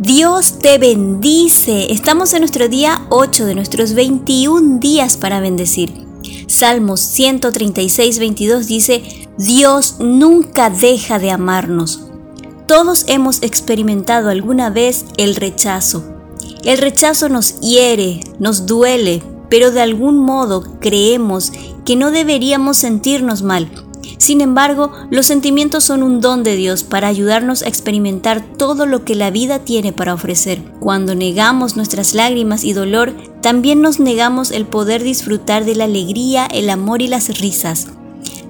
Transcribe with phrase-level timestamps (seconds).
[0.00, 1.92] Dios te bendice.
[1.92, 5.92] Estamos en nuestro día 8 de nuestros 21 días para bendecir.
[6.46, 12.04] Salmos 136, 22 dice, Dios nunca deja de amarnos.
[12.68, 16.04] Todos hemos experimentado alguna vez el rechazo.
[16.62, 19.20] El rechazo nos hiere, nos duele,
[19.50, 21.50] pero de algún modo creemos
[21.84, 23.87] que no deberíamos sentirnos mal
[24.18, 29.04] sin embargo, los sentimientos son un don de Dios para ayudarnos a experimentar todo lo
[29.04, 30.60] que la vida tiene para ofrecer.
[30.80, 36.46] Cuando negamos nuestras lágrimas y dolor, también nos negamos el poder disfrutar de la alegría,
[36.46, 37.86] el amor y las risas.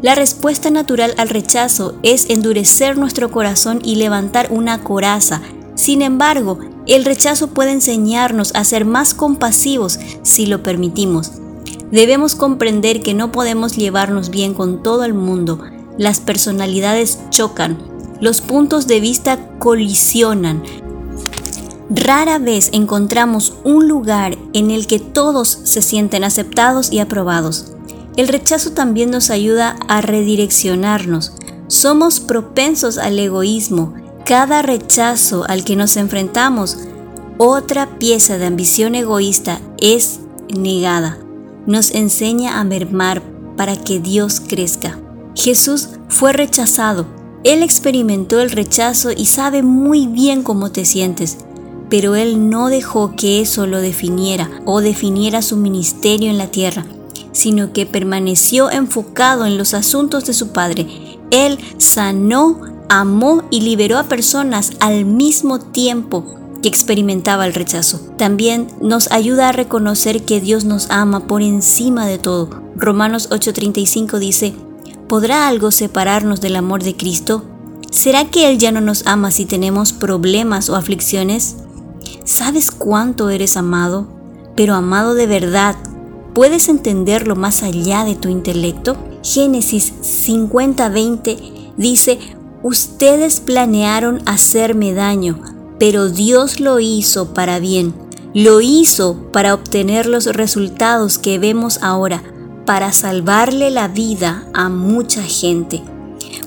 [0.00, 5.42] La respuesta natural al rechazo es endurecer nuestro corazón y levantar una coraza.
[5.74, 11.32] Sin embargo, el rechazo puede enseñarnos a ser más compasivos si lo permitimos.
[11.90, 15.60] Debemos comprender que no podemos llevarnos bien con todo el mundo.
[15.96, 17.78] Las personalidades chocan,
[18.20, 20.62] los puntos de vista colisionan.
[21.88, 27.72] Rara vez encontramos un lugar en el que todos se sienten aceptados y aprobados.
[28.18, 31.32] El rechazo también nos ayuda a redireccionarnos.
[31.68, 33.94] Somos propensos al egoísmo.
[34.26, 36.76] Cada rechazo al que nos enfrentamos,
[37.38, 40.20] otra pieza de ambición egoísta es
[40.54, 41.18] negada
[41.68, 43.22] nos enseña a mermar
[43.56, 44.98] para que Dios crezca.
[45.34, 47.06] Jesús fue rechazado.
[47.44, 51.36] Él experimentó el rechazo y sabe muy bien cómo te sientes,
[51.90, 56.86] pero Él no dejó que eso lo definiera o definiera su ministerio en la tierra,
[57.32, 60.86] sino que permaneció enfocado en los asuntos de su Padre.
[61.30, 68.00] Él sanó, amó y liberó a personas al mismo tiempo que experimentaba el rechazo.
[68.16, 72.50] También nos ayuda a reconocer que Dios nos ama por encima de todo.
[72.76, 74.54] Romanos 8:35 dice,
[75.08, 77.44] ¿podrá algo separarnos del amor de Cristo?
[77.90, 81.56] ¿Será que Él ya no nos ama si tenemos problemas o aflicciones?
[82.24, 84.06] ¿Sabes cuánto eres amado?
[84.56, 85.76] Pero amado de verdad,
[86.34, 88.96] ¿puedes entenderlo más allá de tu intelecto?
[89.22, 92.18] Génesis 50:20 dice,
[92.62, 97.94] ustedes planearon hacerme daño pero Dios lo hizo para bien.
[98.34, 102.22] Lo hizo para obtener los resultados que vemos ahora,
[102.66, 105.82] para salvarle la vida a mucha gente.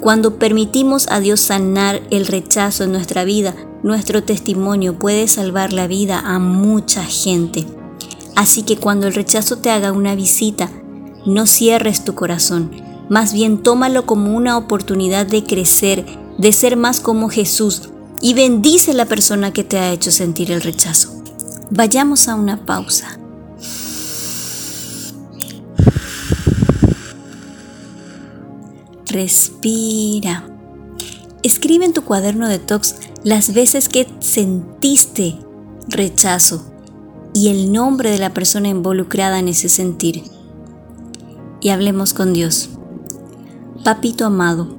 [0.00, 5.86] Cuando permitimos a Dios sanar el rechazo en nuestra vida, nuestro testimonio puede salvar la
[5.86, 7.66] vida a mucha gente.
[8.34, 10.70] Así que cuando el rechazo te haga una visita,
[11.26, 12.70] no cierres tu corazón,
[13.08, 16.04] más bien tómalo como una oportunidad de crecer,
[16.38, 17.90] de ser más como Jesús,
[18.20, 21.22] y bendice la persona que te ha hecho sentir el rechazo.
[21.70, 23.18] Vayamos a una pausa.
[29.06, 30.46] Respira.
[31.42, 35.38] Escribe en tu cuaderno de tox las veces que sentiste
[35.88, 36.70] rechazo
[37.34, 40.24] y el nombre de la persona involucrada en ese sentir.
[41.60, 42.70] Y hablemos con Dios.
[43.84, 44.77] Papito amado,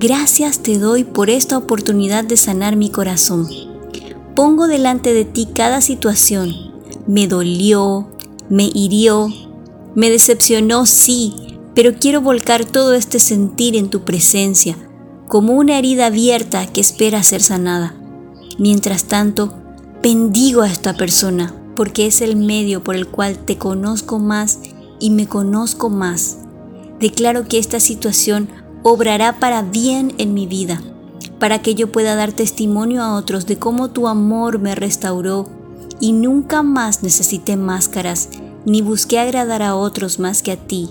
[0.00, 3.48] Gracias te doy por esta oportunidad de sanar mi corazón.
[4.36, 6.54] Pongo delante de ti cada situación.
[7.08, 8.06] Me dolió,
[8.48, 9.26] me hirió,
[9.96, 11.34] me decepcionó, sí,
[11.74, 14.76] pero quiero volcar todo este sentir en tu presencia,
[15.26, 17.96] como una herida abierta que espera ser sanada.
[18.56, 19.52] Mientras tanto,
[20.00, 24.60] bendigo a esta persona, porque es el medio por el cual te conozco más
[25.00, 26.38] y me conozco más.
[27.00, 28.48] Declaro que esta situación
[28.82, 30.82] obrará para bien en mi vida,
[31.38, 35.48] para que yo pueda dar testimonio a otros de cómo tu amor me restauró
[36.00, 38.28] y nunca más necesité máscaras,
[38.64, 40.90] ni busqué agradar a otros más que a ti.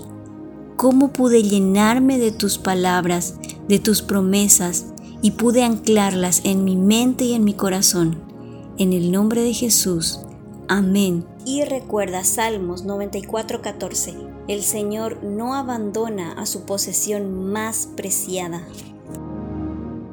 [0.76, 3.34] Cómo pude llenarme de tus palabras,
[3.68, 4.86] de tus promesas,
[5.20, 8.16] y pude anclarlas en mi mente y en mi corazón.
[8.78, 10.20] En el nombre de Jesús.
[10.70, 11.24] Amén.
[11.46, 14.14] Y recuerda Salmos 94:14.
[14.48, 18.62] El Señor no abandona a su posesión más preciada.